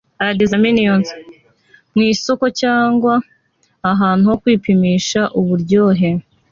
mu 1.95 2.01
isoko 2.13 2.45
cyangwa 2.61 3.13
ahantu 3.91 4.23
ho 4.29 4.35
kwipimisha 4.41 5.21
uburyohe 5.39 6.09